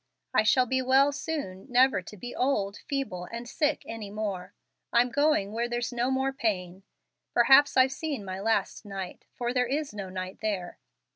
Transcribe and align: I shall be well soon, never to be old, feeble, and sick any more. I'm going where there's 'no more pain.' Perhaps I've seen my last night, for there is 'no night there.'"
I 0.33 0.41
shall 0.41 0.65
be 0.65 0.81
well 0.81 1.11
soon, 1.11 1.67
never 1.71 2.01
to 2.01 2.17
be 2.17 2.35
old, 2.35 2.77
feeble, 2.87 3.25
and 3.25 3.47
sick 3.47 3.83
any 3.85 4.09
more. 4.09 4.55
I'm 4.91 5.11
going 5.11 5.51
where 5.51 5.69
there's 5.69 5.93
'no 5.93 6.09
more 6.09 6.33
pain.' 6.33 6.81
Perhaps 7.35 7.77
I've 7.77 7.91
seen 7.91 8.25
my 8.25 8.39
last 8.39 8.83
night, 8.83 9.25
for 9.35 9.53
there 9.53 9.67
is 9.67 9.93
'no 9.93 10.09
night 10.09 10.39
there.'" 10.41 10.79